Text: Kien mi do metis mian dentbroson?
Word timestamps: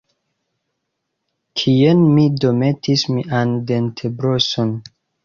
Kien 1.61 2.01
mi 2.13 2.23
do 2.45 2.53
metis 2.63 3.05
mian 3.19 3.53
dentbroson? 3.73 4.73